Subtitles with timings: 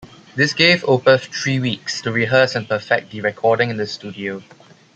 [0.35, 4.41] This gave Opeth three weeks to rehearse and perfect the recording in the studio.